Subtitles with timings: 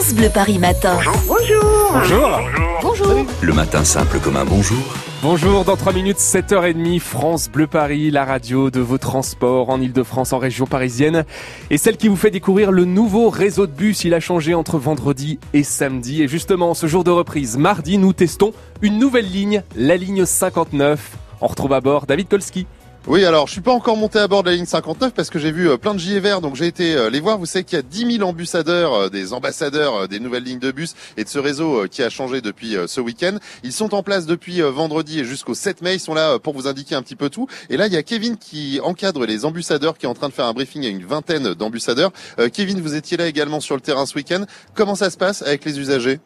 [0.00, 0.96] France Bleu Paris Matin.
[1.26, 1.92] Bonjour.
[1.92, 2.40] Bonjour.
[2.80, 3.26] Bonjour.
[3.42, 4.78] Le matin simple comme un bonjour.
[5.20, 10.32] Bonjour, dans 3 minutes, 7h30, France Bleu Paris, la radio de vos transports en Ile-de-France,
[10.32, 11.26] en région parisienne.
[11.68, 14.04] Et celle qui vous fait découvrir le nouveau réseau de bus.
[14.04, 16.22] Il a changé entre vendredi et samedi.
[16.22, 21.18] Et justement, ce jour de reprise, mardi, nous testons une nouvelle ligne, la ligne 59.
[21.42, 22.66] On retrouve à bord David Kolski.
[23.06, 25.38] Oui, alors je suis pas encore monté à bord de la ligne 59 parce que
[25.38, 27.38] j'ai vu euh, plein de gilets verts, donc j'ai été euh, les voir.
[27.38, 30.70] Vous savez qu'il y a 10 000 ambassadeurs, euh, des ambassadeurs des nouvelles lignes de
[30.70, 33.38] bus et de ce réseau qui a changé depuis ce week-end.
[33.64, 35.94] Ils sont en place depuis vendredi et jusqu'au 7 mai.
[35.94, 37.46] Ils sont là pour vous indiquer un petit peu tout.
[37.70, 40.34] Et là, il y a Kevin qui encadre les ambassadeurs, qui est en train de
[40.34, 42.12] faire un briefing à une vingtaine d'ambassadeurs.
[42.52, 44.44] Kevin, vous étiez là également sur le terrain ce week-end.
[44.74, 46.20] Comment ça se passe avec les usagers?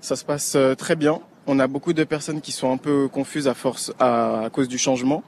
[0.00, 1.20] Ça se passe très bien.
[1.46, 4.78] On a beaucoup de personnes qui sont un peu confuses à force à cause du
[4.78, 5.22] changement.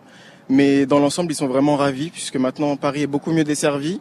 [0.48, 4.00] Mais dans l'ensemble, ils sont vraiment ravis puisque maintenant Paris est beaucoup mieux desservi.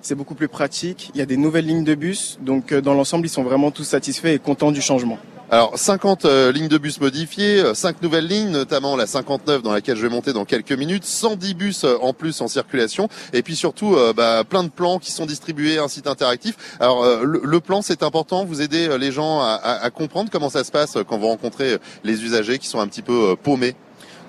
[0.00, 1.10] C'est beaucoup plus pratique.
[1.14, 2.38] Il y a des nouvelles lignes de bus.
[2.40, 5.18] Donc euh, dans l'ensemble, ils sont vraiment tous satisfaits et contents du changement.
[5.48, 9.72] Alors 50 euh, lignes de bus modifiées, 5 euh, nouvelles lignes, notamment la 59 dans
[9.72, 13.54] laquelle je vais monter dans quelques minutes, 110 bus en plus en circulation, et puis
[13.54, 16.56] surtout bah, plein de plans qui sont distribués, un site interactif.
[16.80, 20.72] Alors le, plan c'est important, vous aidez les gens à, à, comprendre comment ça se
[20.72, 23.76] passe quand vous rencontrez les usagers qui sont un petit peu paumés.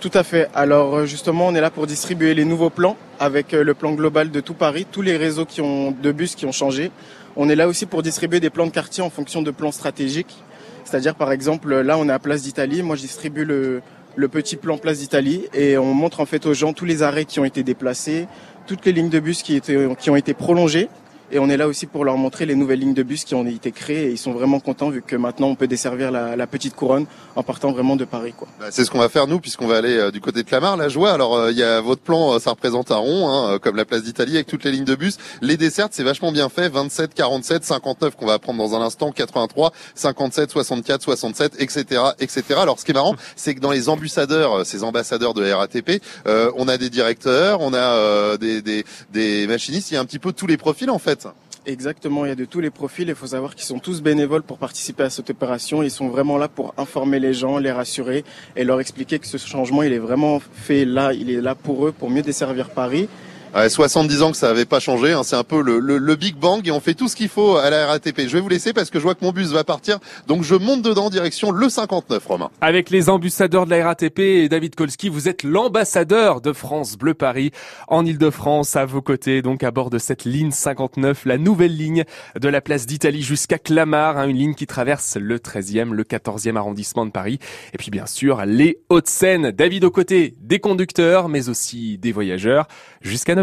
[0.03, 0.49] Tout à fait.
[0.53, 3.93] Alors euh, justement, on est là pour distribuer les nouveaux plans avec euh, le plan
[3.93, 6.91] global de tout Paris, tous les réseaux de bus qui ont changé.
[7.37, 10.43] On est là aussi pour distribuer des plans de quartier en fonction de plans stratégiques.
[10.83, 13.81] C'est-à-dire par exemple, là on est à Place d'Italie, moi je distribue le,
[14.27, 17.39] petit plan Place d'Italie et on montre en fait aux gens tous les arrêts qui
[17.39, 18.27] ont été déplacés,
[18.67, 19.61] toutes les lignes de bus qui
[20.09, 20.89] ont été prolongées
[21.33, 23.45] et on est là aussi pour leur montrer les nouvelles lignes de bus qui ont
[23.45, 26.75] été créées et ils sont vraiment contents vu que maintenant on peut desservir la, petite
[26.75, 28.35] couronne en partant vraiment de Paris.
[28.59, 30.77] Bah, c'est ce qu'on va faire nous puisqu'on va aller euh, du côté de Clamart,
[30.77, 31.11] la joie.
[31.11, 33.85] Alors euh, il y a votre plan, euh, ça représente un rond, hein, comme la
[33.85, 35.17] place d'Italie avec toutes les lignes de bus.
[35.41, 36.69] Les dessertes, c'est vachement bien fait.
[36.69, 42.43] 27, 47, 59 qu'on va apprendre dans un instant, 83, 57, 64, 67, etc., etc.
[42.61, 46.03] Alors ce qui est marrant, c'est que dans les ambassadeurs, ces ambassadeurs de la RATP,
[46.25, 50.19] on a des directeurs, on a des, des, des machinistes, il y a un petit
[50.19, 51.22] peu tous les profils en fait.
[51.65, 53.07] Exactement, il y a de tous les profils.
[53.07, 55.81] Il faut savoir qu'ils sont tous bénévoles pour participer à cette opération.
[55.81, 58.25] Ils sont vraiment là pour informer les gens, les rassurer
[58.57, 61.87] et leur expliquer que ce changement, il est vraiment fait là, il est là pour
[61.87, 63.07] eux, pour mieux desservir Paris.
[63.55, 66.15] Ouais, 70 ans que ça n'avait pas changé, hein, c'est un peu le, le, le,
[66.15, 68.21] Big Bang et on fait tout ce qu'il faut à la RATP.
[68.21, 70.55] Je vais vous laisser parce que je vois que mon bus va partir, donc je
[70.55, 72.49] monte dedans direction le 59, Romain.
[72.61, 77.13] Avec les ambassadeurs de la RATP et David Kolski, vous êtes l'ambassadeur de France Bleu
[77.13, 77.51] Paris
[77.89, 82.05] en Ile-de-France à vos côtés, donc à bord de cette ligne 59, la nouvelle ligne
[82.39, 86.55] de la place d'Italie jusqu'à Clamart, hein, une ligne qui traverse le 13e, le 14e
[86.55, 87.37] arrondissement de Paris
[87.71, 89.51] et puis bien sûr les Hauts-de-Seine.
[89.51, 92.67] David aux côtés des conducteurs mais aussi des voyageurs
[93.01, 93.42] jusqu'à 9